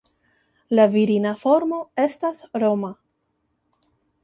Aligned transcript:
La 0.79 0.85
virina 0.93 1.33
formo 1.43 1.83
estas 2.05 2.41
Roma. 2.65 2.93